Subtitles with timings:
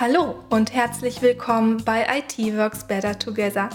[0.00, 3.68] Hallo und herzlich willkommen bei IT Works Better Together,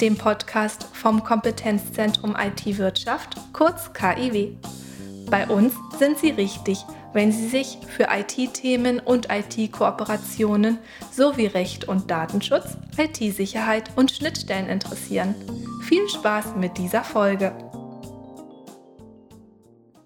[0.00, 4.52] dem Podcast vom Kompetenzzentrum IT-Wirtschaft, kurz KIW.
[5.28, 6.78] Bei uns sind Sie richtig,
[7.12, 10.78] wenn Sie sich für IT-Themen und IT-Kooperationen
[11.10, 15.34] sowie Recht und Datenschutz, IT-Sicherheit und Schnittstellen interessieren.
[15.82, 17.52] Viel Spaß mit dieser Folge.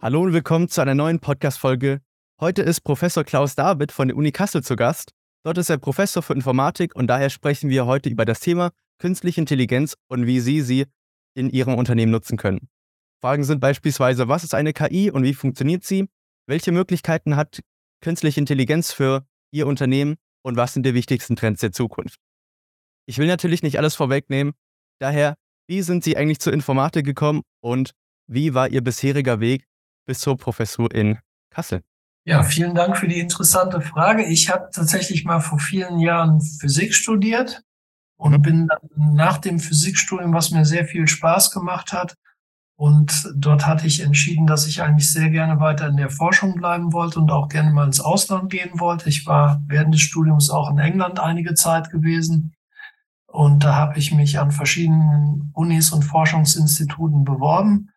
[0.01, 2.01] Hallo und willkommen zu einer neuen Podcast-Folge.
[2.41, 5.13] Heute ist Professor Klaus David von der Uni Kassel zu Gast.
[5.45, 9.41] Dort ist er Professor für Informatik und daher sprechen wir heute über das Thema künstliche
[9.41, 10.87] Intelligenz und wie Sie sie
[11.35, 12.69] in Ihrem Unternehmen nutzen können.
[13.21, 16.09] Fragen sind beispielsweise, was ist eine KI und wie funktioniert sie?
[16.47, 17.61] Welche Möglichkeiten hat
[18.01, 22.21] künstliche Intelligenz für Ihr Unternehmen und was sind die wichtigsten Trends der Zukunft?
[23.07, 24.55] Ich will natürlich nicht alles vorwegnehmen,
[24.99, 25.35] daher,
[25.67, 27.93] wie sind Sie eigentlich zur Informatik gekommen und
[28.27, 29.67] wie war Ihr bisheriger Weg
[30.07, 31.19] bis zur Professur in
[31.51, 31.83] Kassel?
[32.25, 34.25] Ja, vielen Dank für die interessante Frage.
[34.25, 37.63] Ich habe tatsächlich mal vor vielen Jahren Physik studiert
[38.17, 38.43] und mhm.
[38.43, 42.15] bin dann nach dem Physikstudium, was mir sehr viel Spaß gemacht hat,
[42.79, 46.93] und dort hatte ich entschieden, dass ich eigentlich sehr gerne weiter in der Forschung bleiben
[46.93, 49.09] wollte und auch gerne mal ins Ausland gehen wollte.
[49.09, 52.55] Ich war während des Studiums auch in England einige Zeit gewesen.
[53.27, 57.91] Und da habe ich mich an verschiedenen Unis und Forschungsinstituten beworben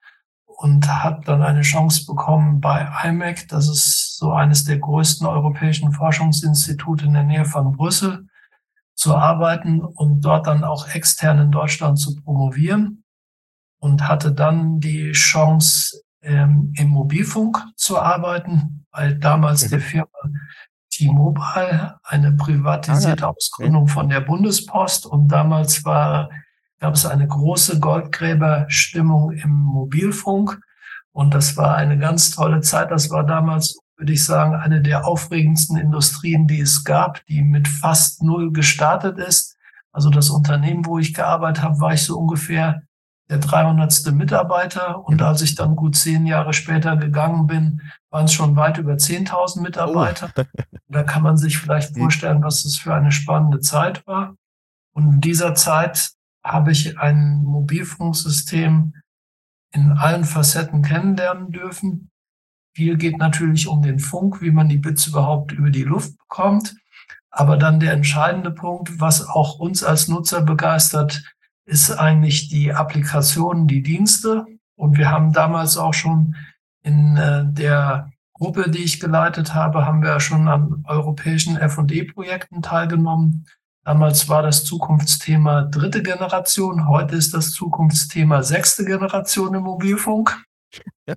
[0.48, 3.48] und habe dann eine Chance bekommen bei IMEC.
[3.50, 8.28] Das ist so eines der größten europäischen Forschungsinstitute in der Nähe von Brüssel
[8.94, 13.04] zu arbeiten und dort dann auch extern in Deutschland zu promovieren
[13.80, 19.70] und hatte dann die Chance, ähm, im Mobilfunk zu arbeiten, weil damals mhm.
[19.72, 20.20] der Firma
[20.92, 26.30] T-Mobile, eine privatisierte ah, Ausgründung von der Bundespost und damals war
[26.80, 30.60] gab es eine große Goldgräberstimmung im Mobilfunk.
[31.12, 32.92] Und das war eine ganz tolle Zeit.
[32.92, 37.68] Das war damals, würde ich sagen, eine der aufregendsten Industrien, die es gab, die mit
[37.68, 39.58] fast null gestartet ist.
[39.92, 42.82] Also das Unternehmen, wo ich gearbeitet habe, war ich so ungefähr
[43.30, 44.12] der 300.
[44.12, 45.06] Mitarbeiter.
[45.06, 48.94] Und als ich dann gut zehn Jahre später gegangen bin, waren es schon weit über
[48.94, 50.32] 10.000 Mitarbeiter.
[50.36, 50.44] Oh.
[50.88, 54.36] Da kann man sich vielleicht vorstellen, was das für eine spannende Zeit war.
[54.94, 56.12] Und in dieser Zeit
[56.44, 58.94] habe ich ein Mobilfunksystem
[59.74, 62.12] in allen Facetten kennenlernen dürfen.
[62.74, 66.76] Viel geht natürlich um den Funk, wie man die Bits überhaupt über die Luft bekommt.
[67.30, 71.24] Aber dann der entscheidende Punkt, was auch uns als Nutzer begeistert,
[71.66, 74.46] ist eigentlich die Applikation, die Dienste.
[74.76, 76.36] Und wir haben damals auch schon
[76.84, 83.46] in äh, der Gruppe, die ich geleitet habe, haben wir schon an europäischen F&E-Projekten teilgenommen.
[83.84, 90.44] Damals war das Zukunftsthema dritte Generation, heute ist das Zukunftsthema sechste Generation im Mobilfunk.
[91.08, 91.16] Ja.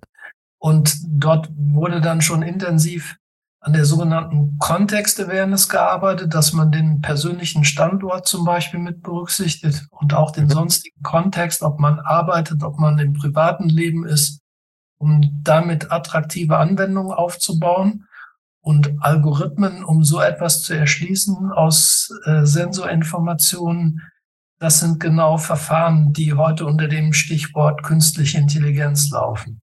[0.65, 3.19] Und dort wurde dann schon intensiv
[3.61, 9.87] an der sogenannten Context Awareness gearbeitet, dass man den persönlichen Standort zum Beispiel mit berücksichtigt
[9.91, 10.53] und auch den mhm.
[10.53, 14.41] sonstigen Kontext, ob man arbeitet, ob man im privaten Leben ist,
[14.97, 18.07] um damit attraktive Anwendungen aufzubauen
[18.63, 24.01] und Algorithmen, um so etwas zu erschließen aus äh, Sensorinformationen.
[24.61, 29.61] Das sind genau Verfahren, die heute unter dem Stichwort künstliche Intelligenz laufen.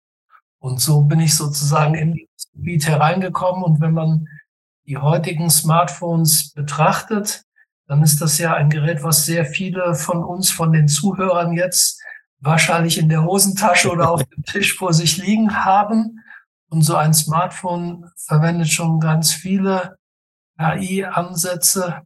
[0.61, 3.63] Und so bin ich sozusagen in das Gebiet hereingekommen.
[3.63, 4.27] Und wenn man
[4.85, 7.43] die heutigen Smartphones betrachtet,
[7.87, 11.99] dann ist das ja ein Gerät, was sehr viele von uns, von den Zuhörern jetzt
[12.39, 16.19] wahrscheinlich in der Hosentasche oder auf dem Tisch vor sich liegen haben.
[16.69, 19.97] Und so ein Smartphone verwendet schon ganz viele
[20.59, 22.03] KI-Ansätze,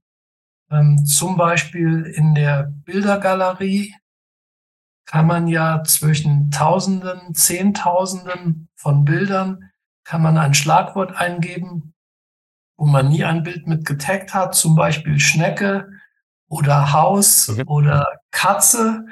[0.72, 3.94] ähm, zum Beispiel in der Bildergalerie
[5.06, 9.72] kann man ja zwischen Tausenden, Zehntausenden von Bildern
[10.04, 11.94] kann man ein Schlagwort eingeben,
[12.78, 15.90] wo man nie ein Bild mit getaggt hat, zum Beispiel Schnecke
[16.48, 17.64] oder Haus okay.
[17.66, 19.06] oder Katze.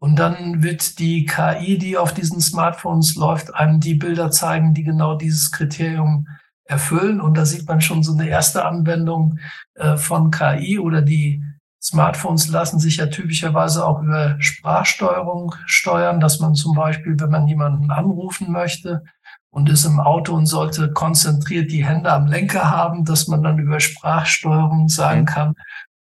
[0.00, 4.84] Und dann wird die KI, die auf diesen Smartphones läuft, einem die Bilder zeigen, die
[4.84, 6.28] genau dieses Kriterium
[6.64, 7.20] erfüllen.
[7.20, 9.38] Und da sieht man schon so eine erste Anwendung
[9.74, 11.42] äh, von KI oder die
[11.80, 17.46] Smartphones lassen sich ja typischerweise auch über Sprachsteuerung steuern, dass man zum Beispiel, wenn man
[17.46, 19.04] jemanden anrufen möchte
[19.50, 23.58] und ist im Auto und sollte konzentriert die Hände am Lenker haben, dass man dann
[23.58, 25.54] über Sprachsteuerung sagen kann,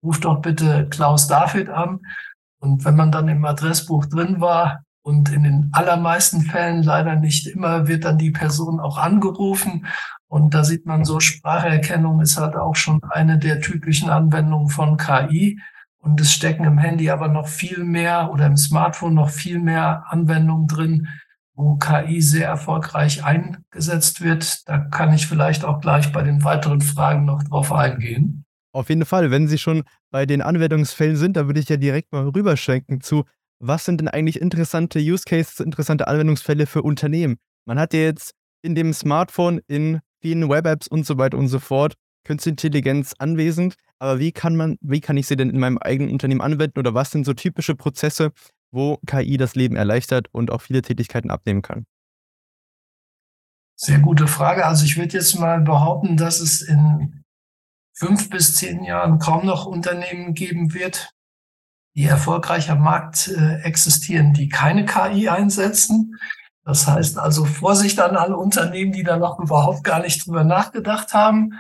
[0.04, 2.00] ruf doch bitte Klaus David an.
[2.60, 7.48] Und wenn man dann im Adressbuch drin war und in den allermeisten Fällen leider nicht
[7.48, 9.86] immer, wird dann die Person auch angerufen.
[10.28, 14.98] Und da sieht man so, Spracherkennung ist halt auch schon eine der typischen Anwendungen von
[14.98, 15.60] KI.
[16.00, 20.04] Und es stecken im Handy aber noch viel mehr oder im Smartphone noch viel mehr
[20.08, 21.08] Anwendungen drin,
[21.54, 24.68] wo KI sehr erfolgreich eingesetzt wird.
[24.68, 28.46] Da kann ich vielleicht auch gleich bei den weiteren Fragen noch drauf eingehen.
[28.74, 32.12] Auf jeden Fall, wenn Sie schon bei den Anwendungsfällen sind, da würde ich ja direkt
[32.12, 33.24] mal rüberschwenken zu,
[33.60, 37.38] was sind denn eigentlich interessante Use Cases, interessante Anwendungsfälle für Unternehmen?
[37.66, 41.60] Man hat ja jetzt in dem Smartphone, in vielen Web-Apps und so weiter und so
[41.60, 41.96] fort
[42.28, 43.76] Künstliche Intelligenz anwesend.
[44.00, 46.94] Aber wie kann man, wie kann ich sie denn in meinem eigenen Unternehmen anwenden oder
[46.94, 48.32] was sind so typische Prozesse,
[48.70, 51.86] wo KI das Leben erleichtert und auch viele Tätigkeiten abnehmen kann?
[53.80, 54.66] Sehr gute Frage.
[54.66, 57.24] Also ich würde jetzt mal behaupten, dass es in
[57.94, 61.12] fünf bis zehn Jahren kaum noch Unternehmen geben wird,
[61.96, 66.16] die erfolgreich am Markt äh, existieren, die keine KI einsetzen.
[66.68, 71.14] Das heißt also Vorsicht an alle Unternehmen, die da noch überhaupt gar nicht drüber nachgedacht
[71.14, 71.54] haben.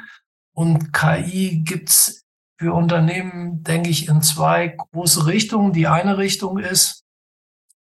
[0.53, 2.25] Und KI gibt's
[2.59, 5.71] für Unternehmen, denke ich, in zwei große Richtungen.
[5.71, 7.05] Die eine Richtung ist,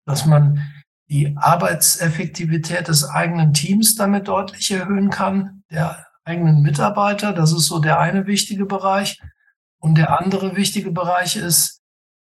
[0.06, 0.62] dass man
[1.10, 7.32] die Arbeitseffektivität des eigenen Teams damit deutlich erhöhen kann, der eigenen Mitarbeiter.
[7.32, 9.20] Das ist so der eine wichtige Bereich.
[9.80, 11.77] Und der andere wichtige Bereich ist,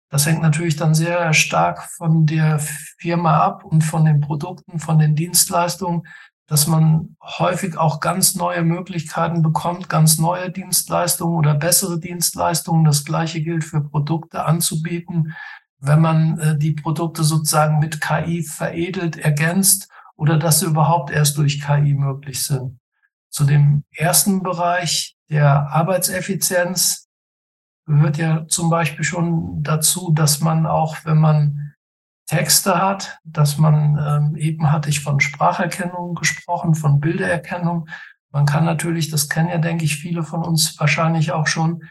[0.08, 4.98] das hängt natürlich dann sehr stark von der Firma ab und von den Produkten, von
[4.98, 6.06] den Dienstleistungen,
[6.46, 12.84] dass man häufig auch ganz neue Möglichkeiten bekommt, ganz neue Dienstleistungen oder bessere Dienstleistungen.
[12.84, 15.34] Das gleiche gilt für Produkte anzubieten,
[15.80, 21.36] wenn man äh, die Produkte sozusagen mit KI veredelt, ergänzt oder dass sie überhaupt erst
[21.36, 22.78] durch KI möglich sind.
[23.28, 27.05] Zu dem ersten Bereich der Arbeitseffizienz
[27.86, 31.74] gehört ja zum Beispiel schon dazu, dass man auch, wenn man
[32.26, 37.88] Texte hat, dass man ähm, eben hatte ich von Spracherkennung gesprochen, von Bildererkennung.
[38.32, 41.84] Man kann natürlich, das kennen ja, denke ich, viele von uns wahrscheinlich auch schon,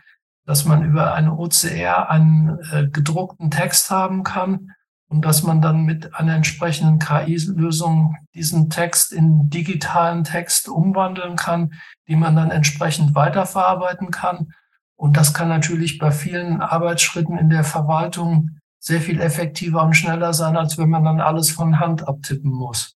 [0.46, 4.72] dass man über eine OCR einen äh, gedruckten Text haben kann
[5.08, 11.74] und dass man dann mit einer entsprechenden KI-Lösung diesen Text in digitalen Text umwandeln kann,
[12.10, 14.52] die man dann entsprechend weiterverarbeiten kann
[14.96, 20.34] und das kann natürlich bei vielen Arbeitsschritten in der Verwaltung sehr viel effektiver und schneller
[20.34, 22.96] sein, als wenn man dann alles von Hand abtippen muss.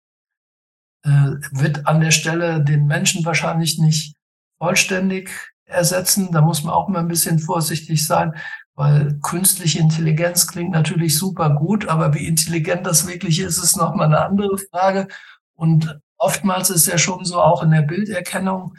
[1.03, 4.15] Äh, wird an der Stelle den Menschen wahrscheinlich nicht
[4.57, 5.31] vollständig
[5.65, 6.31] ersetzen.
[6.31, 8.33] Da muss man auch mal ein bisschen vorsichtig sein,
[8.75, 14.07] weil künstliche Intelligenz klingt natürlich super gut, aber wie intelligent das wirklich ist, ist nochmal
[14.07, 15.07] eine andere Frage.
[15.55, 18.75] Und oftmals ist ja schon so auch in der Bilderkennung,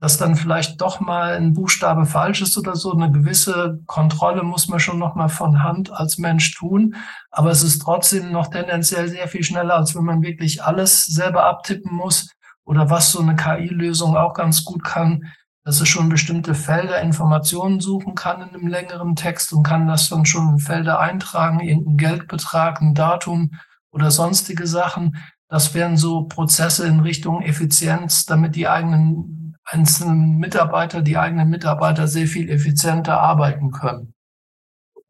[0.00, 2.92] dass dann vielleicht doch mal ein Buchstabe falsch ist oder so.
[2.92, 6.94] Eine gewisse Kontrolle muss man schon noch mal von Hand als Mensch tun.
[7.30, 11.46] Aber es ist trotzdem noch tendenziell sehr viel schneller, als wenn man wirklich alles selber
[11.46, 12.30] abtippen muss.
[12.64, 15.32] Oder was so eine KI-Lösung auch ganz gut kann,
[15.64, 20.08] dass es schon bestimmte Felder Informationen suchen kann in einem längeren Text und kann das
[20.08, 23.50] dann schon in Felder eintragen, irgendeinen Geldbetrag, ein Datum
[23.90, 25.16] oder sonstige Sachen.
[25.48, 29.37] Das wären so Prozesse in Richtung Effizienz, damit die eigenen
[29.70, 34.14] einzelnen Mitarbeiter, die eigenen Mitarbeiter sehr viel effizienter arbeiten können.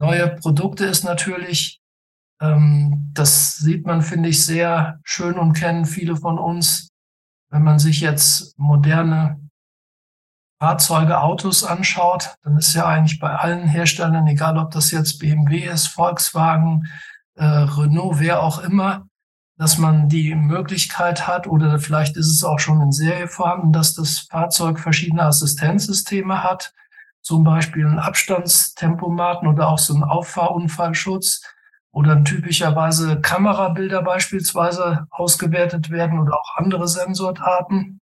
[0.00, 1.80] Neue Produkte ist natürlich,
[2.40, 6.90] ähm, das sieht man, finde ich, sehr schön und kennen viele von uns,
[7.50, 9.48] wenn man sich jetzt moderne
[10.60, 15.64] Fahrzeuge, Autos anschaut, dann ist ja eigentlich bei allen Herstellern, egal ob das jetzt BMW
[15.64, 16.88] ist, Volkswagen,
[17.36, 19.07] äh, Renault, wer auch immer,
[19.58, 23.94] dass man die Möglichkeit hat, oder vielleicht ist es auch schon in Serie vorhanden, dass
[23.94, 26.72] das Fahrzeug verschiedene Assistenzsysteme hat,
[27.22, 31.42] zum Beispiel einen Abstandstempomaten oder auch so einen Auffahrunfallschutz
[31.90, 38.00] oder typischerweise Kamerabilder beispielsweise ausgewertet werden oder auch andere Sensordaten.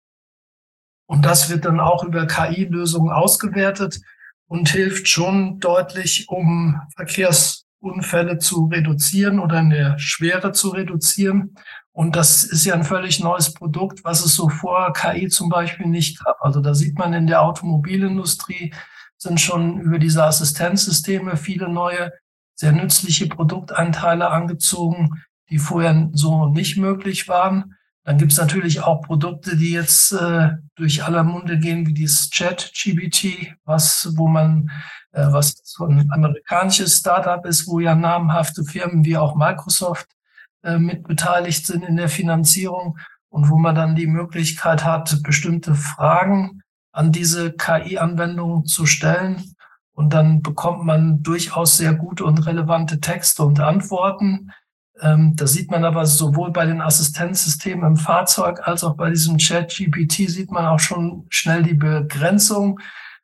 [1.06, 4.00] Und das wird dann auch über KI-Lösungen ausgewertet
[4.47, 11.54] und hilft schon deutlich, um Verkehrs Unfälle zu reduzieren oder in der Schwere zu reduzieren.
[11.92, 15.86] Und das ist ja ein völlig neues Produkt, was es so vor KI zum Beispiel
[15.86, 16.38] nicht gab.
[16.40, 18.72] Also da sieht man in der Automobilindustrie
[19.22, 22.12] sind schon über diese Assistenzsysteme viele neue,
[22.54, 27.76] sehr nützliche Produktanteile angezogen, die vorher so nicht möglich waren.
[28.04, 32.30] Dann gibt es natürlich auch Produkte, die jetzt äh, durch aller Munde gehen, wie dieses
[32.30, 34.70] Chat-GBT, was, wo man,
[35.12, 40.09] was so ein amerikanisches Startup ist, wo ja namhafte Firmen wie auch Microsoft
[40.62, 45.75] äh, mit beteiligt sind in der Finanzierung und wo man dann die Möglichkeit hat, bestimmte
[45.75, 49.54] Fragen an diese KI-Anwendungen zu stellen.
[49.95, 54.50] Und dann bekommt man durchaus sehr gute und relevante Texte und Antworten
[55.02, 59.38] ähm, da sieht man aber sowohl bei den Assistenzsystemen im Fahrzeug als auch bei diesem
[59.38, 62.78] Chat-GPT sieht man auch schon schnell die Begrenzung.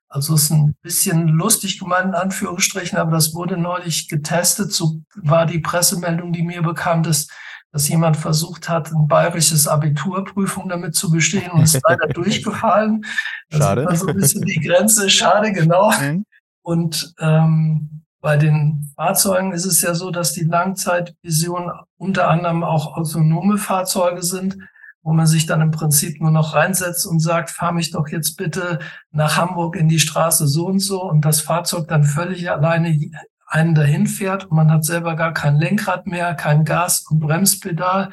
[0.08, 4.72] Also es ist ein bisschen lustig gemeint in Anführungsstrichen, aber das wurde neulich getestet.
[4.72, 7.28] So war die Pressemeldung, die mir bekam, dass,
[7.72, 13.04] dass jemand versucht hat, ein bayerisches Abiturprüfung damit zu bestehen und ist leider durchgefallen.
[13.50, 13.84] Das Schade.
[13.84, 15.10] war so ein bisschen die Grenze.
[15.10, 15.92] Schade, genau.
[16.00, 16.24] Mhm.
[16.62, 22.96] Und ähm, bei den Fahrzeugen ist es ja so, dass die Langzeitvision unter anderem auch
[22.96, 24.58] autonome Fahrzeuge sind,
[25.02, 28.36] wo man sich dann im Prinzip nur noch reinsetzt und sagt, fahr mich doch jetzt
[28.36, 28.78] bitte
[29.10, 32.98] nach Hamburg in die Straße so und so und das Fahrzeug dann völlig alleine
[33.46, 38.10] einen dahin fährt und man hat selber gar kein Lenkrad mehr, kein Gas- und Bremspedal.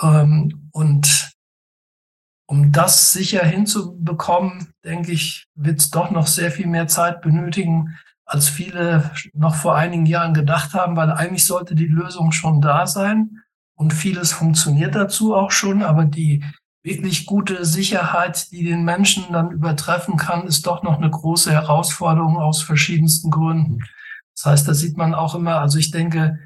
[0.00, 1.32] Ähm, und
[2.46, 7.96] um das sicher hinzubekommen, denke ich, wird es doch noch sehr viel mehr Zeit benötigen,
[8.26, 12.86] als viele noch vor einigen Jahren gedacht haben, weil eigentlich sollte die Lösung schon da
[12.86, 13.40] sein
[13.76, 16.44] und vieles funktioniert dazu auch schon, aber die
[16.82, 22.36] wirklich gute Sicherheit, die den Menschen dann übertreffen kann, ist doch noch eine große Herausforderung
[22.36, 23.78] aus verschiedensten Gründen.
[24.36, 26.38] Das heißt, da sieht man auch immer, also ich denke,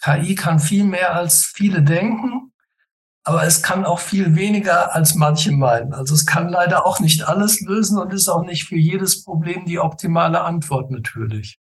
[0.00, 2.52] KI kann viel mehr als viele denken,
[3.24, 5.94] aber es kann auch viel weniger als manche meinen.
[5.94, 9.64] Also es kann leider auch nicht alles lösen und ist auch nicht für jedes Problem
[9.64, 11.58] die optimale Antwort natürlich.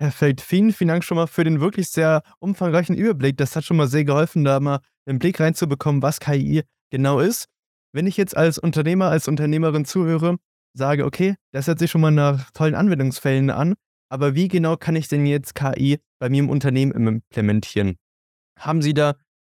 [0.00, 0.40] Perfekt.
[0.40, 3.36] Vielen, vielen Dank schon mal für den wirklich sehr umfangreichen Überblick.
[3.36, 7.48] Das hat schon mal sehr geholfen, da mal einen Blick reinzubekommen, was KI genau ist.
[7.92, 10.38] Wenn ich jetzt als Unternehmer, als Unternehmerin zuhöre,
[10.72, 13.74] sage, okay, das hört sich schon mal nach tollen Anwendungsfällen an,
[14.08, 17.98] aber wie genau kann ich denn jetzt KI bei mir im Unternehmen implementieren?
[18.58, 19.16] Haben Sie da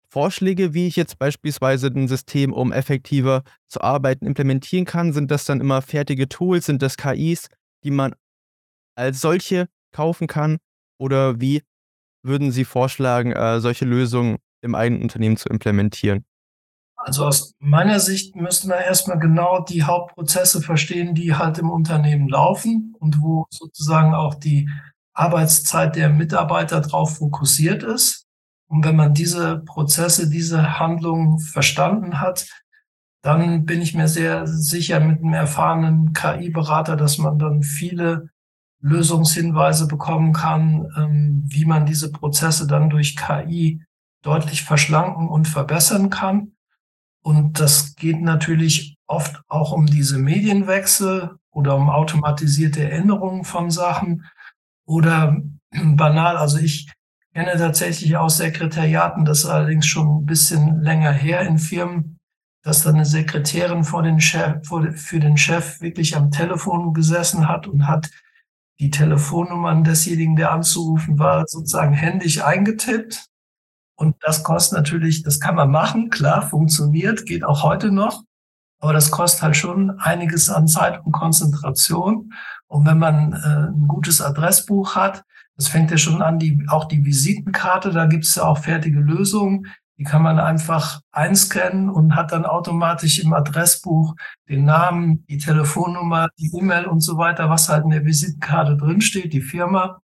[0.08, 5.12] Vorschläge, wie ich jetzt beispielsweise ein System, um effektiver zu arbeiten, implementieren kann?
[5.12, 6.66] Sind das dann immer fertige Tools?
[6.66, 7.46] Sind das KIs,
[7.84, 8.16] die man
[8.96, 10.58] als solche kaufen kann?
[10.98, 11.62] Oder wie
[12.22, 16.24] würden Sie vorschlagen, äh, solche Lösungen im eigenen Unternehmen zu implementieren?
[16.96, 22.28] Also aus meiner Sicht müssten wir erstmal genau die Hauptprozesse verstehen, die halt im Unternehmen
[22.28, 24.68] laufen und wo sozusagen auch die
[25.12, 28.26] Arbeitszeit der Mitarbeiter drauf fokussiert ist.
[28.68, 32.46] Und wenn man diese Prozesse, diese Handlungen verstanden hat,
[33.22, 38.30] dann bin ich mir sehr sicher mit einem erfahrenen KI-Berater, dass man dann viele
[38.82, 43.82] Lösungshinweise bekommen kann, ähm, wie man diese Prozesse dann durch KI
[44.22, 46.52] deutlich verschlanken und verbessern kann.
[47.22, 54.24] Und das geht natürlich oft auch um diese Medienwechsel oder um automatisierte Änderungen von Sachen
[54.84, 56.36] oder banal.
[56.36, 56.90] Also ich
[57.34, 62.18] kenne tatsächlich aus Sekretariaten, das allerdings schon ein bisschen länger her in Firmen,
[62.64, 67.48] dass da eine Sekretärin vor den Chef, vor, für den Chef wirklich am Telefon gesessen
[67.48, 68.10] hat und hat
[68.82, 73.32] die Telefonnummern desjenigen, der anzurufen war, sozusagen händisch eingetippt
[74.02, 78.24] und das kostet natürlich, das kann man machen, klar, funktioniert, geht auch heute noch.
[78.80, 82.32] Aber das kostet halt schon einiges an Zeit und Konzentration.
[82.66, 85.22] Und wenn man äh, ein gutes Adressbuch hat,
[85.56, 88.98] das fängt ja schon an, die, auch die Visitenkarte, da gibt es ja auch fertige
[88.98, 89.68] Lösungen.
[89.98, 94.14] Die kann man einfach einscannen und hat dann automatisch im Adressbuch
[94.48, 99.32] den Namen, die Telefonnummer, die E-Mail und so weiter, was halt in der Visitenkarte drinsteht,
[99.32, 100.00] die Firma.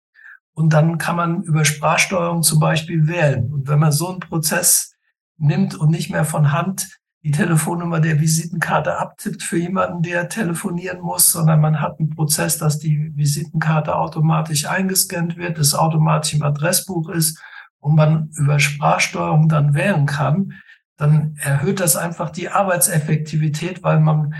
[0.54, 3.52] Und dann kann man über Sprachsteuerung zum Beispiel wählen.
[3.52, 4.94] Und wenn man so einen Prozess
[5.38, 11.02] nimmt und nicht mehr von Hand die Telefonnummer der Visitenkarte abtippt für jemanden, der telefonieren
[11.02, 16.44] muss, sondern man hat einen Prozess, dass die Visitenkarte automatisch eingescannt wird, es automatisch im
[16.44, 17.42] Adressbuch ist
[17.80, 20.54] und man über Sprachsteuerung dann wählen kann,
[20.98, 24.34] dann erhöht das einfach die Arbeitseffektivität, weil man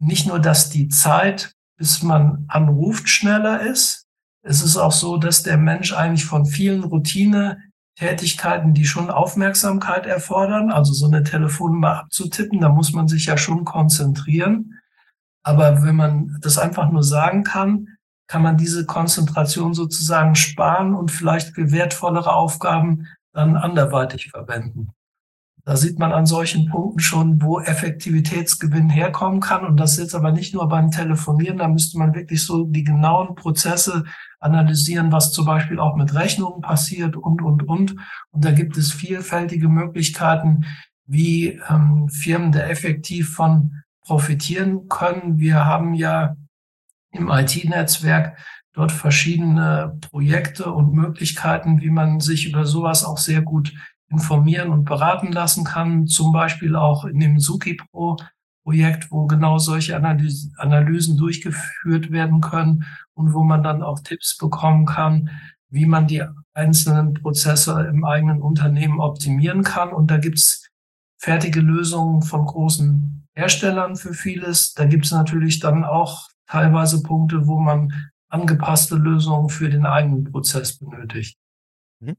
[0.00, 4.08] nicht nur, dass die Zeit, bis man anruft, schneller ist,
[4.42, 10.70] es ist auch so, dass der Mensch eigentlich von vielen Routine-Tätigkeiten, die schon Aufmerksamkeit erfordern,
[10.70, 14.80] also so eine Telefonnummer abzutippen, da muss man sich ja schon konzentrieren.
[15.42, 17.97] Aber wenn man das einfach nur sagen kann,
[18.28, 24.90] kann man diese Konzentration sozusagen sparen und vielleicht für wertvollere Aufgaben dann anderweitig verwenden.
[25.64, 29.66] Da sieht man an solchen Punkten schon, wo Effektivitätsgewinn herkommen kann.
[29.66, 32.84] Und das ist jetzt aber nicht nur beim Telefonieren, da müsste man wirklich so die
[32.84, 34.04] genauen Prozesse
[34.40, 37.96] analysieren, was zum Beispiel auch mit Rechnungen passiert und, und, und.
[38.30, 40.64] Und da gibt es vielfältige Möglichkeiten,
[41.04, 45.38] wie ähm, Firmen da effektiv von profitieren können.
[45.38, 46.34] Wir haben ja
[47.12, 48.38] im IT-Netzwerk
[48.72, 53.72] dort verschiedene Projekte und Möglichkeiten, wie man sich über sowas auch sehr gut
[54.10, 56.06] informieren und beraten lassen kann.
[56.06, 58.16] Zum Beispiel auch in dem Suki Pro
[58.68, 62.84] Projekt, wo genau solche Analysen, durchgeführt werden können
[63.14, 65.30] und wo man dann auch Tipps bekommen kann,
[65.70, 66.22] wie man die
[66.52, 69.90] einzelnen Prozesse im eigenen Unternehmen optimieren kann.
[69.90, 70.68] Und da gibt's
[71.16, 74.74] fertige Lösungen von großen Herstellern für vieles.
[74.74, 80.78] Da gibt's natürlich dann auch teilweise Punkte, wo man angepasste Lösungen für den eigenen Prozess
[80.78, 81.38] benötigt.
[82.00, 82.16] Mhm.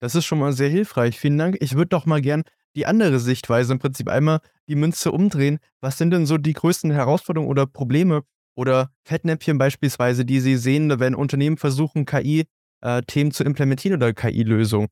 [0.00, 1.18] Das ist schon mal sehr hilfreich.
[1.18, 1.56] Vielen Dank.
[1.60, 2.42] Ich würde doch mal gern
[2.76, 5.58] die andere Sichtweise im Prinzip einmal die Münze umdrehen.
[5.80, 8.22] Was sind denn so die größten Herausforderungen oder Probleme,
[8.60, 14.88] oder Fettnäpfchen beispielsweise, die Sie sehen, wenn Unternehmen versuchen, KI-Themen äh, zu implementieren oder KI-Lösungen?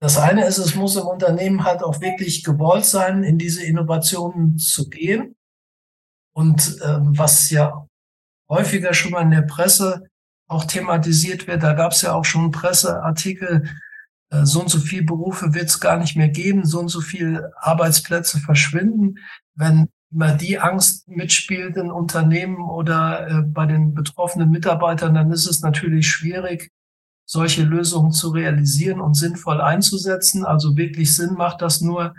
[0.00, 4.58] Das eine ist, es muss im Unternehmen halt auch wirklich gewollt sein, in diese Innovationen
[4.58, 5.34] zu gehen.
[6.34, 7.86] Und ähm, was ja
[8.48, 10.04] häufiger schon mal in der Presse
[10.48, 13.64] auch thematisiert wird, da gab es ja auch schon Presseartikel,
[14.30, 17.00] äh, so und so viele Berufe wird es gar nicht mehr geben, so und so
[17.00, 19.16] viele Arbeitsplätze verschwinden.
[19.54, 25.46] Wenn immer die Angst mitspielt in Unternehmen oder äh, bei den betroffenen Mitarbeitern, dann ist
[25.46, 26.70] es natürlich schwierig,
[27.26, 30.44] solche Lösungen zu realisieren und sinnvoll einzusetzen.
[30.44, 32.14] Also wirklich Sinn macht das nur,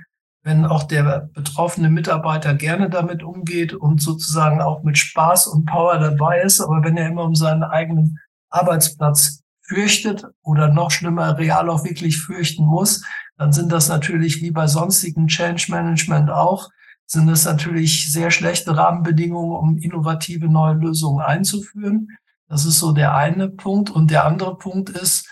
[0.45, 5.97] wenn auch der betroffene Mitarbeiter gerne damit umgeht und sozusagen auch mit Spaß und Power
[5.97, 6.61] dabei ist.
[6.61, 8.19] Aber wenn er immer um seinen eigenen
[8.51, 13.03] Arbeitsplatz fürchtet oder noch schlimmer real auch wirklich fürchten muss,
[13.37, 16.69] dann sind das natürlich wie bei sonstigen Change Management auch,
[17.07, 22.09] sind das natürlich sehr schlechte Rahmenbedingungen, um innovative neue Lösungen einzuführen.
[22.47, 23.89] Das ist so der eine Punkt.
[23.89, 25.27] Und der andere Punkt ist,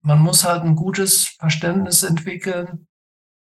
[0.00, 2.87] man muss halt ein gutes Verständnis entwickeln,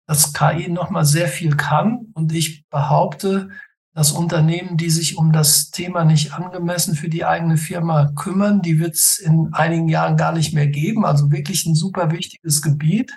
[0.09, 2.07] dass KI nochmal sehr viel kann.
[2.15, 3.49] Und ich behaupte,
[3.93, 8.79] dass Unternehmen, die sich um das Thema nicht angemessen für die eigene Firma kümmern, die
[8.79, 11.05] wird es in einigen Jahren gar nicht mehr geben.
[11.05, 13.15] Also wirklich ein super wichtiges Gebiet.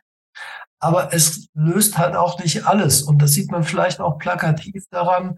[0.80, 3.00] Aber es löst halt auch nicht alles.
[3.00, 5.36] Und das sieht man vielleicht auch plakativ daran.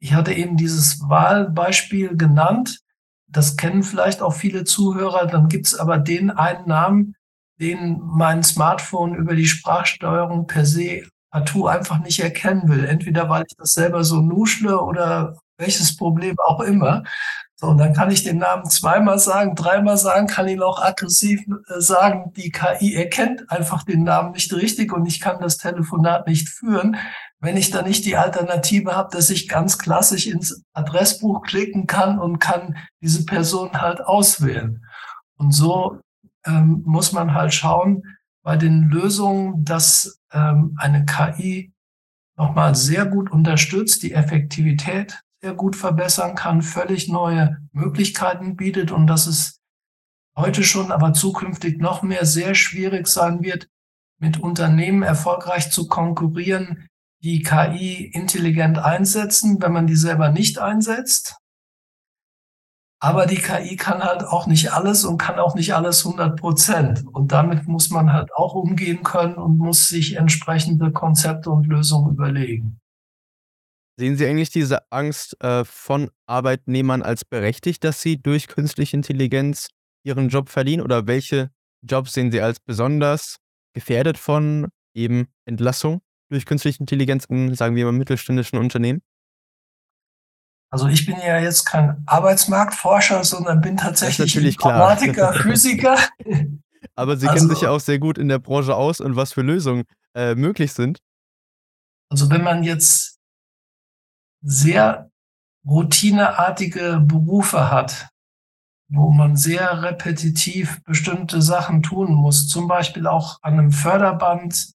[0.00, 2.80] Ich hatte eben dieses Wahlbeispiel genannt
[3.28, 5.26] das kennen vielleicht auch viele Zuhörer.
[5.26, 7.14] Dann gibt es aber den einen Namen,
[7.60, 12.84] den mein Smartphone über die Sprachsteuerung per se partout einfach nicht erkennen will.
[12.84, 17.02] Entweder weil ich das selber so nuschle oder welches Problem auch immer.
[17.60, 21.40] So, und dann kann ich den Namen zweimal sagen, dreimal sagen, kann ihn auch aggressiv
[21.48, 22.32] äh, sagen.
[22.36, 26.96] Die KI erkennt einfach den Namen nicht richtig und ich kann das Telefonat nicht führen,
[27.40, 32.20] wenn ich da nicht die Alternative habe, dass ich ganz klassisch ins Adressbuch klicken kann
[32.20, 34.84] und kann diese Person halt auswählen.
[35.36, 35.98] Und so
[36.48, 38.02] ähm, muss man halt schauen
[38.42, 41.72] bei den Lösungen, dass ähm, eine KI
[42.36, 49.06] nochmal sehr gut unterstützt, die Effektivität sehr gut verbessern kann, völlig neue Möglichkeiten bietet und
[49.06, 49.60] dass es
[50.36, 53.68] heute schon, aber zukünftig noch mehr sehr schwierig sein wird,
[54.20, 56.88] mit Unternehmen erfolgreich zu konkurrieren,
[57.22, 61.36] die KI intelligent einsetzen, wenn man die selber nicht einsetzt.
[63.00, 67.04] Aber die KI kann halt auch nicht alles und kann auch nicht alles 100 Prozent.
[67.06, 72.14] Und damit muss man halt auch umgehen können und muss sich entsprechende Konzepte und Lösungen
[72.14, 72.80] überlegen.
[73.98, 79.68] Sehen Sie eigentlich diese Angst äh, von Arbeitnehmern als berechtigt, dass sie durch künstliche Intelligenz
[80.04, 80.82] ihren Job verlieren?
[80.82, 81.50] Oder welche
[81.82, 83.38] Jobs sehen Sie als besonders
[83.74, 89.02] gefährdet von eben Entlassung durch künstliche Intelligenz in, sagen wir mal, mittelständischen Unternehmen?
[90.70, 95.96] Also ich bin ja jetzt kein Arbeitsmarktforscher, sondern bin tatsächlich Informatiker, Physiker.
[96.94, 99.32] Aber Sie also, kennen sich ja auch sehr gut in der Branche aus und was
[99.32, 100.98] für Lösungen äh, möglich sind.
[102.10, 103.18] Also wenn man jetzt
[104.42, 105.10] sehr
[105.66, 108.08] routineartige Berufe hat,
[108.90, 114.72] wo man sehr repetitiv bestimmte Sachen tun muss, zum Beispiel auch an einem Förderband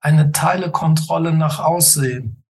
[0.00, 2.43] eine Teilekontrolle nach Aussehen.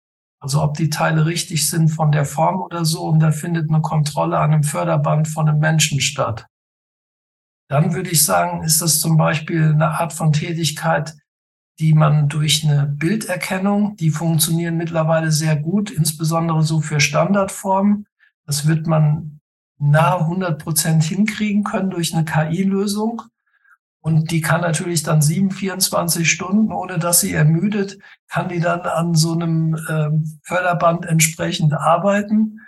[0.44, 3.80] Also ob die Teile richtig sind von der Form oder so, und da findet eine
[3.80, 6.48] Kontrolle an einem Förderband von einem Menschen statt.
[7.70, 11.16] Dann würde ich sagen, ist das zum Beispiel eine Art von Tätigkeit,
[11.80, 18.06] die man durch eine Bilderkennung, die funktionieren mittlerweile sehr gut, insbesondere so für Standardformen.
[18.46, 19.40] Das wird man
[19.80, 23.22] nahe 100 Prozent hinkriegen können durch eine KI-Lösung.
[24.04, 28.82] Und die kann natürlich dann 7, 24 Stunden, ohne dass sie ermüdet, kann die dann
[28.82, 30.10] an so einem äh,
[30.44, 32.60] Förderband entsprechend arbeiten.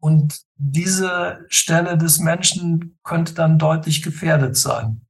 [0.00, 5.02] Und diese Stelle des Menschen könnte dann deutlich gefährdet sein.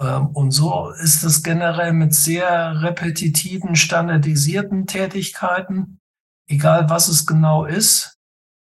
[0.00, 6.00] Ähm, und so ist es generell mit sehr repetitiven, standardisierten Tätigkeiten,
[6.48, 8.18] egal was es genau ist.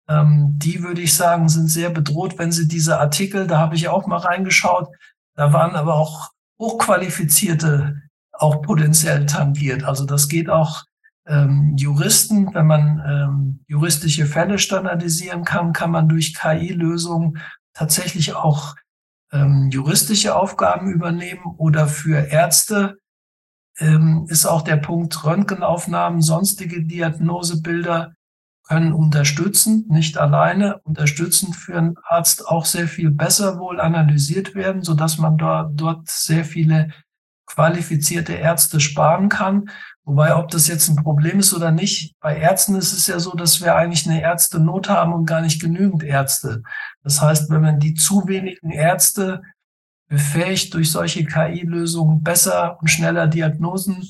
[0.09, 3.89] Ähm, die würde ich sagen, sind sehr bedroht, wenn Sie diese Artikel, da habe ich
[3.89, 4.89] auch mal reingeschaut,
[5.37, 9.85] da waren aber auch hochqualifizierte auch potenziell tangiert.
[9.85, 10.85] Also das geht auch
[11.27, 17.39] ähm, Juristen, wenn man ähm, juristische Fälle standardisieren kann, kann man durch KI-Lösungen
[17.75, 18.77] tatsächlich auch
[19.33, 22.99] ähm, juristische Aufgaben übernehmen oder für Ärzte
[23.79, 28.15] ähm, ist auch der Punkt Röntgenaufnahmen, sonstige Diagnosebilder
[28.69, 34.83] können unterstützen, nicht alleine, unterstützen für einen Arzt auch sehr viel besser wohl analysiert werden,
[34.83, 36.91] so dass man dort, dort sehr viele
[37.47, 39.71] qualifizierte Ärzte sparen kann.
[40.05, 43.33] Wobei, ob das jetzt ein Problem ist oder nicht, bei Ärzten ist es ja so,
[43.33, 46.63] dass wir eigentlich eine Ärzte-Not haben und gar nicht genügend Ärzte.
[47.03, 49.43] Das heißt, wenn man die zu wenigen Ärzte
[50.09, 54.09] befähigt, durch solche KI-Lösungen besser und schneller Diagnosen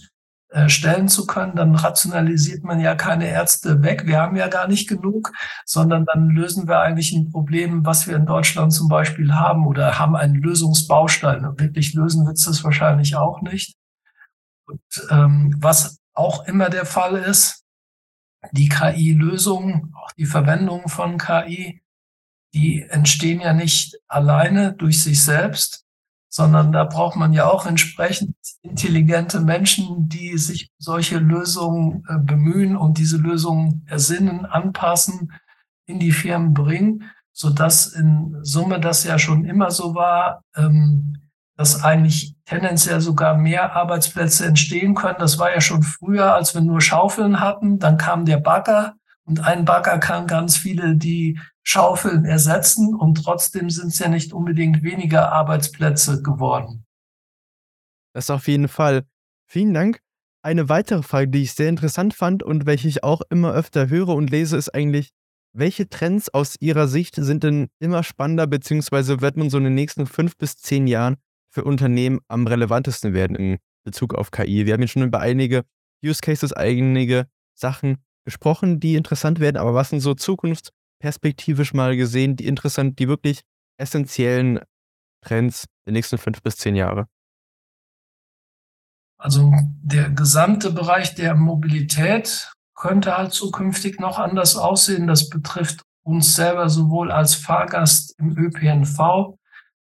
[0.68, 4.06] stellen zu können, dann rationalisiert man ja keine Ärzte weg.
[4.06, 5.32] Wir haben ja gar nicht genug,
[5.64, 9.98] sondern dann lösen wir eigentlich ein Problem, was wir in Deutschland zum Beispiel haben oder
[9.98, 11.44] haben einen Lösungsbaustein.
[11.44, 13.76] Und wirklich lösen wird es wahrscheinlich auch nicht.
[14.66, 14.80] Und
[15.11, 17.64] ähm, was auch immer der Fall ist,
[18.52, 21.82] die KI-Lösungen, auch die Verwendung von KI,
[22.54, 25.86] die entstehen ja nicht alleine durch sich selbst,
[26.37, 32.77] sondern da braucht man ja auch entsprechend intelligente Menschen, die sich solche Lösungen äh, bemühen
[32.77, 35.33] und diese Lösungen ersinnen, anpassen,
[35.87, 41.31] in die Firmen bringen, so dass in Summe das ja schon immer so war, ähm,
[41.57, 45.16] dass eigentlich tendenziell sogar mehr Arbeitsplätze entstehen können.
[45.18, 47.79] Das war ja schon früher, als wir nur Schaufeln hatten.
[47.79, 48.92] Dann kam der Bagger
[49.26, 54.32] und ein Bagger kann ganz viele, die Schaufeln ersetzen und trotzdem sind es ja nicht
[54.32, 56.86] unbedingt weniger Arbeitsplätze geworden.
[58.14, 59.04] Das auf jeden Fall.
[59.46, 60.00] Vielen Dank.
[60.42, 64.10] Eine weitere Frage, die ich sehr interessant fand und welche ich auch immer öfter höre
[64.10, 65.10] und lese, ist eigentlich,
[65.52, 69.74] welche Trends aus Ihrer Sicht sind denn immer spannender, beziehungsweise wird man so in den
[69.74, 71.16] nächsten fünf bis zehn Jahren
[71.50, 74.66] für Unternehmen am relevantesten werden in Bezug auf KI?
[74.66, 75.64] Wir haben ja schon über einige
[76.04, 81.96] Use Cases, einige Sachen gesprochen, die interessant werden, aber was sind so Zukunfts- perspektivisch mal
[81.96, 83.42] gesehen die interessant, die wirklich
[83.78, 84.60] essentiellen
[85.24, 87.06] Trends der nächsten fünf bis zehn Jahre?
[89.18, 95.06] Also der gesamte Bereich der Mobilität könnte halt zukünftig noch anders aussehen.
[95.06, 99.38] Das betrifft uns selber sowohl als Fahrgast im ÖPNV,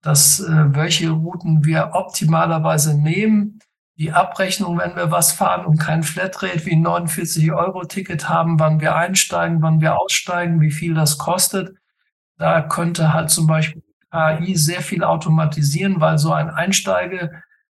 [0.02, 3.58] dass äh, welche Routen wir optimalerweise nehmen,
[3.98, 8.94] die Abrechnung, wenn wir was fahren und kein Flatrate wie ein 49-Euro-Ticket haben, wann wir
[8.94, 11.76] einsteigen, wann wir aussteigen, wie viel das kostet.
[12.36, 16.48] Da könnte halt zum Beispiel AI sehr viel automatisieren, weil so ein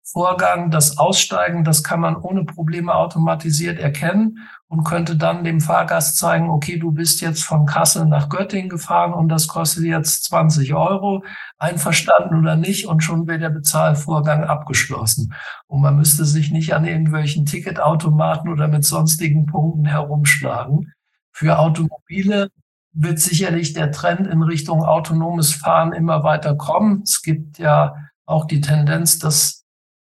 [0.05, 6.17] Einsteigevorgang, das Aussteigen, das kann man ohne Probleme automatisiert erkennen und könnte dann dem Fahrgast
[6.17, 10.73] zeigen, okay, du bist jetzt von Kassel nach Göttingen gefahren und das kostet jetzt 20
[10.75, 11.23] Euro,
[11.57, 15.33] einverstanden oder nicht, und schon wäre der Bezahlvorgang abgeschlossen.
[15.67, 20.93] Und man müsste sich nicht an irgendwelchen Ticketautomaten oder mit sonstigen Punkten herumschlagen.
[21.31, 22.49] Für Automobile
[22.93, 27.01] wird sicherlich der Trend in Richtung autonomes Fahren immer weiter kommen.
[27.03, 29.64] Es gibt ja auch die Tendenz, dass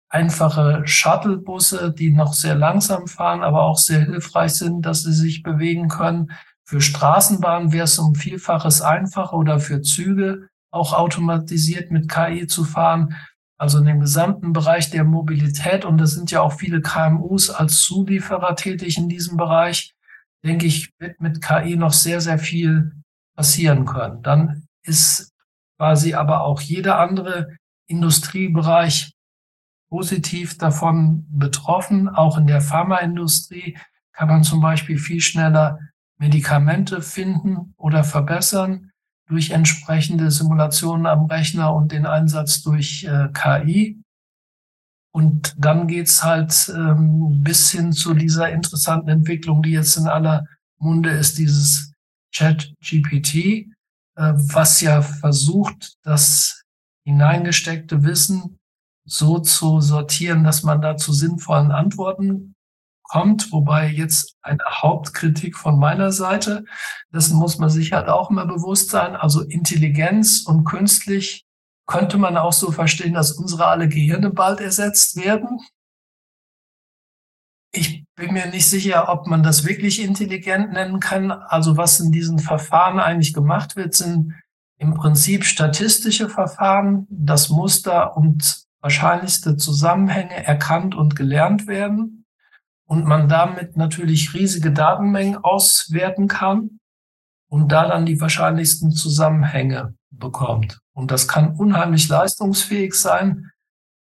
[0.09, 5.43] einfache Shuttlebusse, die noch sehr langsam fahren, aber auch sehr hilfreich sind, dass sie sich
[5.43, 6.31] bewegen können.
[6.63, 12.63] Für Straßenbahnen wäre es um Vielfaches einfacher oder für Züge auch automatisiert mit KI zu
[12.63, 13.15] fahren.
[13.57, 17.81] Also in dem gesamten Bereich der Mobilität, und es sind ja auch viele KMUs als
[17.81, 19.93] Zulieferer tätig in diesem Bereich,
[20.45, 22.91] denke ich, wird mit KI noch sehr, sehr viel
[23.35, 24.21] passieren können.
[24.21, 25.31] Dann ist
[25.77, 29.13] quasi aber auch jeder andere Industriebereich
[29.89, 32.09] positiv davon betroffen.
[32.09, 33.77] Auch in der Pharmaindustrie
[34.13, 35.79] kann man zum Beispiel viel schneller
[36.17, 38.91] Medikamente finden oder verbessern
[39.27, 44.01] durch entsprechende Simulationen am Rechner und den Einsatz durch äh, KI.
[45.11, 50.45] Und dann geht's halt ähm, bis hin zu dieser interessanten Entwicklung, die jetzt in aller
[50.79, 51.91] Munde ist, dieses
[52.31, 53.65] Chat-GPT, äh,
[54.15, 56.63] was ja versucht, das
[57.05, 58.57] hineingesteckte Wissen
[59.07, 62.55] so zu sortieren, dass man da zu sinnvollen Antworten
[63.03, 63.51] kommt.
[63.51, 66.65] Wobei jetzt eine Hauptkritik von meiner Seite,
[67.11, 69.15] dessen muss man sich halt auch immer bewusst sein.
[69.15, 71.45] Also Intelligenz und künstlich
[71.87, 75.61] könnte man auch so verstehen, dass unsere alle Gehirne bald ersetzt werden.
[77.71, 81.31] Ich bin mir nicht sicher, ob man das wirklich intelligent nennen kann.
[81.31, 84.33] Also was in diesen Verfahren eigentlich gemacht wird, sind
[84.79, 92.23] im Prinzip statistische Verfahren, das Muster und wahrscheinlichste Zusammenhänge erkannt und gelernt werden
[92.85, 96.79] und man damit natürlich riesige Datenmengen auswerten kann
[97.49, 100.79] und da dann die wahrscheinlichsten Zusammenhänge bekommt.
[100.93, 103.51] Und das kann unheimlich leistungsfähig sein,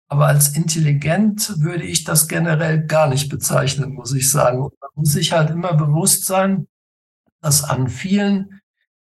[0.07, 4.63] aber als intelligent würde ich das generell gar nicht bezeichnen, muss ich sagen.
[4.63, 6.69] Und man muss sich halt immer bewusst sein,
[7.41, 8.61] dass an vielen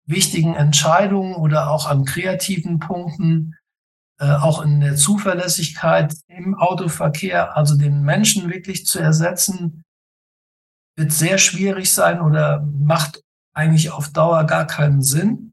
[0.08, 3.54] wichtigen Entscheidungen oder auch an kreativen Punkten
[4.25, 9.84] auch in der Zuverlässigkeit im Autoverkehr, also den Menschen wirklich zu ersetzen,
[10.95, 15.51] wird sehr schwierig sein oder macht eigentlich auf Dauer gar keinen Sinn.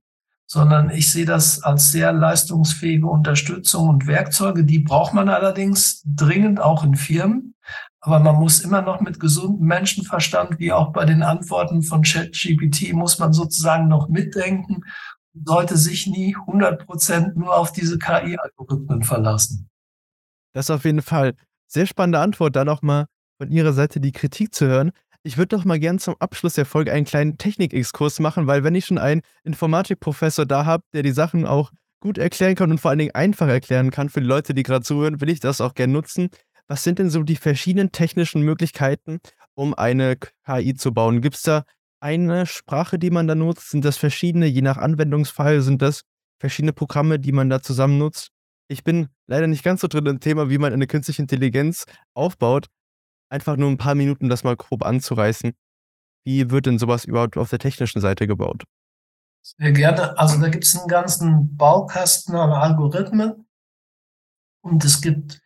[0.51, 4.65] sondern ich sehe das als sehr leistungsfähige Unterstützung und Werkzeuge.
[4.65, 7.55] Die braucht man allerdings dringend auch in Firmen.
[8.01, 12.95] Aber man muss immer noch mit gesundem Menschenverstand, wie auch bei den Antworten von ChatGPT,
[12.95, 14.85] muss man sozusagen noch mitdenken,
[15.45, 19.69] sollte sich nie 100 Prozent nur auf diese KI-Algorithmen verlassen.
[20.53, 21.35] Das ist auf jeden Fall
[21.67, 23.07] sehr spannende Antwort, da nochmal
[23.39, 24.93] von Ihrer Seite die Kritik zu hören.
[25.23, 28.75] Ich würde doch mal gern zum Abschluss der Folge einen kleinen Technik-Exkurs machen, weil wenn
[28.75, 31.71] ich schon einen Informatikprofessor da habe, der die Sachen auch
[32.01, 34.85] gut erklären kann und vor allen Dingen einfach erklären kann für die Leute, die gerade
[34.85, 36.29] zuhören, will ich das auch gern nutzen.
[36.69, 39.19] Was sind denn so die verschiedenen technischen Möglichkeiten,
[39.55, 41.21] um eine KI zu bauen?
[41.21, 41.65] Gibt es da
[42.01, 43.71] eine Sprache, die man da nutzt?
[43.71, 45.61] Sind das verschiedene, je nach Anwendungsfall?
[45.61, 46.03] Sind das
[46.41, 48.31] verschiedene Programme, die man da zusammen nutzt?
[48.69, 51.85] Ich bin leider nicht ganz so drin im Thema, wie man eine künstliche Intelligenz
[52.15, 52.67] aufbaut.
[53.31, 55.53] Einfach nur ein paar Minuten das mal grob anzureißen.
[56.25, 58.65] Wie wird denn sowas überhaupt auf der technischen Seite gebaut?
[59.43, 60.19] Sehr gerne.
[60.19, 63.47] Also da gibt es einen ganzen Baukasten an Algorithmen.
[64.61, 65.41] Und es gibt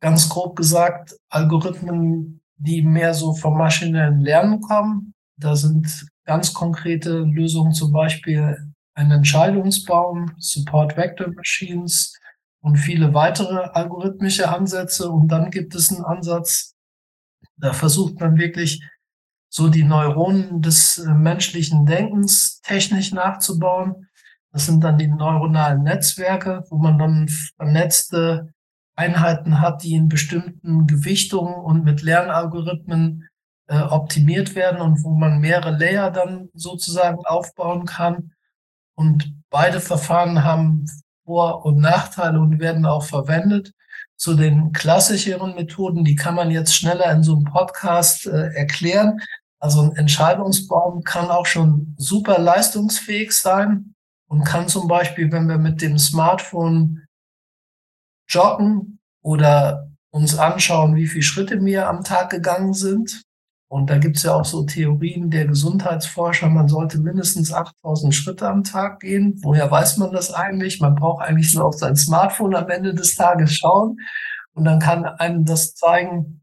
[0.00, 5.14] ganz grob gesagt Algorithmen, die mehr so vom maschinellen Lernen kommen.
[5.38, 8.56] Da sind ganz konkrete Lösungen, zum Beispiel
[8.94, 12.18] ein Entscheidungsbaum, Support Vector Machines
[12.60, 15.10] und viele weitere algorithmische Ansätze.
[15.10, 16.74] Und dann gibt es einen Ansatz,
[17.56, 18.82] da versucht man wirklich
[19.48, 24.08] so die Neuronen des äh, menschlichen Denkens technisch nachzubauen.
[24.52, 28.52] Das sind dann die neuronalen Netzwerke, wo man dann vernetzte
[28.96, 33.28] Einheiten hat, die in bestimmten Gewichtungen und mit Lernalgorithmen
[33.68, 38.32] äh, optimiert werden und wo man mehrere Layer dann sozusagen aufbauen kann.
[38.94, 40.86] Und beide Verfahren haben
[41.24, 43.72] Vor- und Nachteile und werden auch verwendet.
[44.16, 49.20] Zu den klassischeren Methoden, die kann man jetzt schneller in so einem Podcast äh, erklären.
[49.58, 53.94] Also ein Entscheidungsbaum kann auch schon super leistungsfähig sein
[54.28, 57.06] und kann zum Beispiel, wenn wir mit dem Smartphone
[58.28, 63.25] joggen oder uns anschauen, wie viele Schritte wir am Tag gegangen sind.
[63.68, 68.48] Und da gibt es ja auch so Theorien der Gesundheitsforscher, man sollte mindestens 8000 Schritte
[68.48, 69.40] am Tag gehen.
[69.42, 70.80] Woher weiß man das eigentlich?
[70.80, 73.98] Man braucht eigentlich nur auf sein Smartphone am Ende des Tages schauen.
[74.54, 76.42] Und dann kann einem das zeigen,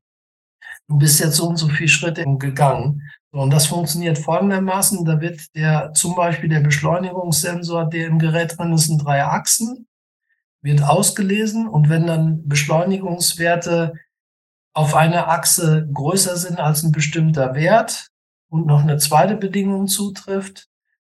[0.87, 3.01] du bist jetzt so und so viele Schritte gegangen.
[3.31, 5.05] und das funktioniert folgendermaßen.
[5.05, 9.87] Da wird der, zum Beispiel der Beschleunigungssensor, der im Gerät drin ist, in drei Achsen
[10.61, 13.93] wird ausgelesen und wenn dann Beschleunigungswerte
[14.73, 18.07] auf einer Achse größer sind als ein bestimmter Wert
[18.49, 20.67] und noch eine zweite Bedingung zutrifft,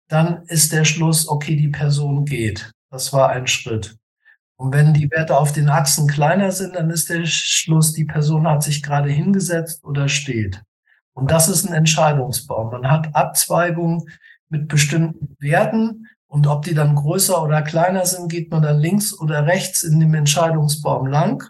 [0.07, 2.71] dann ist der Schluss, okay, die Person geht.
[2.89, 3.97] Das war ein Schritt.
[4.57, 8.47] Und wenn die Werte auf den Achsen kleiner sind, dann ist der Schluss, die Person
[8.47, 10.61] hat sich gerade hingesetzt oder steht.
[11.13, 12.71] Und das ist ein Entscheidungsbaum.
[12.71, 14.09] Man hat Abzweigungen
[14.49, 19.17] mit bestimmten Werten und ob die dann größer oder kleiner sind, geht man dann links
[19.17, 21.43] oder rechts in dem Entscheidungsbaum lang.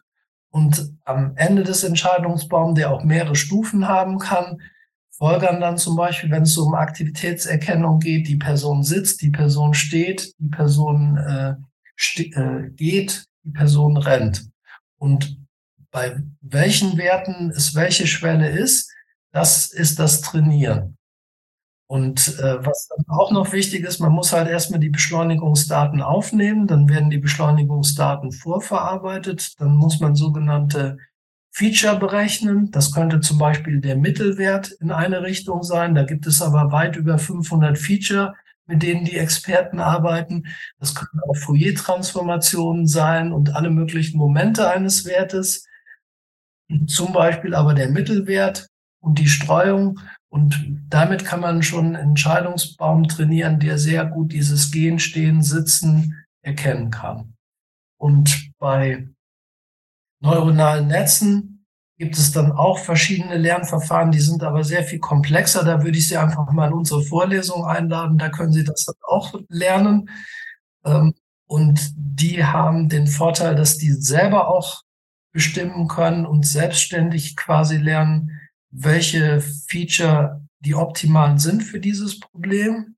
[0.52, 4.60] Und am Ende des Entscheidungsbaums, der auch mehrere Stufen haben kann,
[5.12, 10.34] folgern dann zum Beispiel, wenn es um Aktivitätserkennung geht, die Person sitzt, die Person steht,
[10.40, 11.56] die Person äh,
[11.96, 14.50] ste äh, geht, die Person rennt.
[14.98, 15.38] Und
[15.92, 18.92] bei welchen Werten es welche Schwelle ist,
[19.32, 20.98] das ist das Trainieren.
[21.92, 26.68] Und äh, was dann auch noch wichtig ist, man muss halt erstmal die Beschleunigungsdaten aufnehmen,
[26.68, 31.00] dann werden die Beschleunigungsdaten vorverarbeitet, dann muss man sogenannte
[31.50, 32.70] Feature berechnen.
[32.70, 35.96] Das könnte zum Beispiel der Mittelwert in eine Richtung sein.
[35.96, 38.36] Da gibt es aber weit über 500 Feature,
[38.68, 40.46] mit denen die Experten arbeiten.
[40.80, 45.66] Das können auch Fourier-Transformationen sein und alle möglichen Momente eines Wertes.
[46.86, 48.68] Zum Beispiel aber der Mittelwert
[49.02, 50.00] und die Streuung
[50.30, 56.24] und damit kann man schon einen Entscheidungsbaum trainieren, der sehr gut dieses Gehen, Stehen, Sitzen
[56.44, 57.34] erkennen kann.
[57.98, 59.08] Und bei
[60.22, 61.66] neuronalen Netzen
[61.98, 65.66] gibt es dann auch verschiedene Lernverfahren, die sind aber sehr viel komplexer.
[65.66, 68.18] Da würde ich Sie einfach mal in unsere Vorlesung einladen.
[68.18, 70.10] Da können Sie das dann auch lernen.
[70.86, 71.14] Ähm,
[71.48, 74.84] und die haben den Vorteil, dass die selber auch
[75.34, 78.39] bestimmen können und selbstständig quasi lernen,
[78.72, 82.96] welche Feature die optimalen sind für dieses Problem.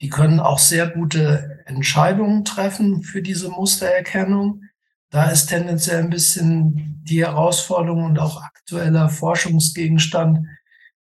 [0.00, 4.62] Die können auch sehr gute Entscheidungen treffen für diese Mustererkennung.
[5.10, 10.46] Da ist tendenziell ein bisschen die Herausforderung und auch aktueller Forschungsgegenstand,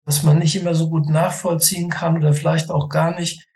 [0.05, 3.47] dass man nicht immer so gut nachvollziehen kann oder vielleicht auch gar nicht,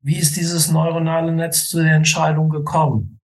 [0.00, 3.20] wie ist dieses neuronale Netz zu der Entscheidung gekommen.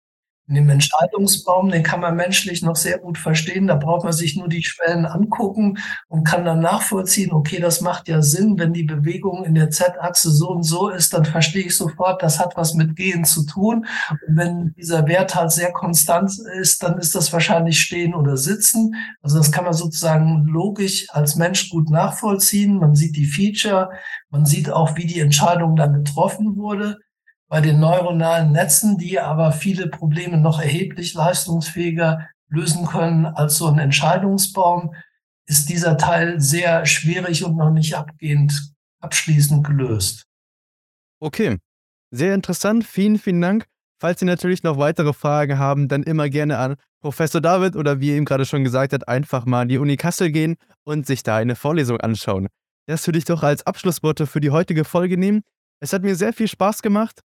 [0.47, 3.67] In dem Entscheidungsbaum, den kann man menschlich noch sehr gut verstehen.
[3.67, 5.79] Da braucht man sich nur die Schwellen angucken
[6.09, 10.31] und kann dann nachvollziehen, okay, das macht ja Sinn, wenn die Bewegung in der Z-Achse
[10.31, 13.87] so und so ist, dann verstehe ich sofort, das hat was mit Gehen zu tun.
[14.11, 16.31] Und wenn dieser Wert halt sehr konstant
[16.61, 18.95] ist, dann ist das wahrscheinlich Stehen oder Sitzen.
[19.23, 22.77] Also das kann man sozusagen logisch als Mensch gut nachvollziehen.
[22.77, 23.89] Man sieht die Feature,
[24.29, 26.99] man sieht auch, wie die Entscheidung dann getroffen wurde
[27.55, 33.69] bei den neuronalen Netzen, die aber viele Probleme noch erheblich leistungsfähiger lösen können als so
[33.69, 34.93] ein Entscheidungsbaum,
[35.47, 40.25] ist dieser Teil sehr schwierig und noch nicht abgehend abschließend gelöst.
[41.21, 41.59] Okay,
[42.11, 42.83] sehr interessant.
[42.83, 43.67] Vielen, vielen Dank.
[44.01, 48.11] Falls Sie natürlich noch weitere Fragen haben, dann immer gerne an Professor David oder wie
[48.11, 51.23] er eben gerade schon gesagt hat, einfach mal an die Uni Kassel gehen und sich
[51.23, 52.49] da eine Vorlesung anschauen.
[52.89, 55.43] Das würde ich doch als Abschlussworte für die heutige Folge nehmen.
[55.79, 57.21] Es hat mir sehr viel Spaß gemacht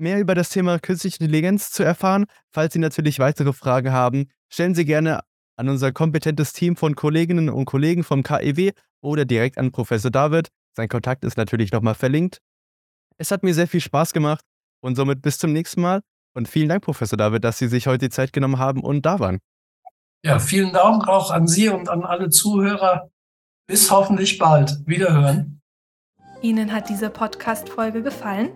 [0.00, 2.26] mehr über das Thema künstliche Intelligenz zu erfahren.
[2.50, 5.20] Falls Sie natürlich weitere Fragen haben, stellen Sie gerne
[5.56, 10.48] an unser kompetentes Team von Kolleginnen und Kollegen vom KEW oder direkt an Professor David.
[10.76, 12.38] Sein Kontakt ist natürlich nochmal verlinkt.
[13.18, 14.44] Es hat mir sehr viel Spaß gemacht
[14.80, 16.02] und somit bis zum nächsten Mal.
[16.34, 19.18] Und vielen Dank, Professor David, dass Sie sich heute die Zeit genommen haben und da
[19.18, 19.40] waren.
[20.24, 23.10] Ja, vielen Dank auch an Sie und an alle Zuhörer.
[23.66, 24.78] Bis hoffentlich bald.
[24.86, 25.60] Wiederhören.
[26.40, 28.50] Ihnen hat diese Podcast-Folge gefallen?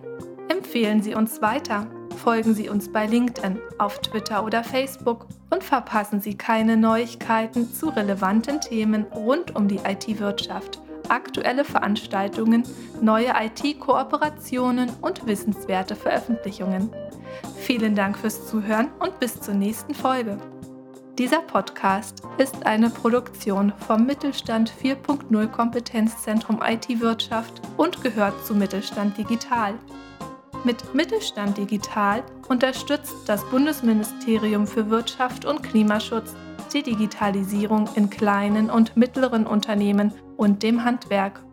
[0.49, 6.21] Empfehlen Sie uns weiter, folgen Sie uns bei LinkedIn, auf Twitter oder Facebook und verpassen
[6.21, 12.63] Sie keine Neuigkeiten zu relevanten Themen rund um die IT-Wirtschaft, aktuelle Veranstaltungen,
[13.01, 16.89] neue IT-Kooperationen und wissenswerte Veröffentlichungen.
[17.57, 20.37] Vielen Dank fürs Zuhören und bis zur nächsten Folge.
[21.19, 29.75] Dieser Podcast ist eine Produktion vom Mittelstand 4.0 Kompetenzzentrum IT-Wirtschaft und gehört zu Mittelstand Digital.
[30.65, 36.35] Mit Mittelstand Digital unterstützt das Bundesministerium für Wirtschaft und Klimaschutz
[36.73, 41.43] die Digitalisierung in kleinen und mittleren Unternehmen und dem Handwerk